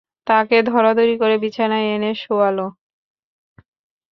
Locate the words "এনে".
1.95-2.11